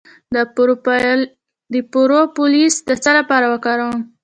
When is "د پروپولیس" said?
1.73-2.75